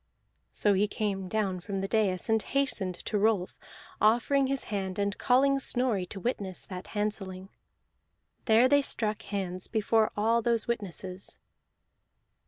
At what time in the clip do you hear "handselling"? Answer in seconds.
6.97-7.49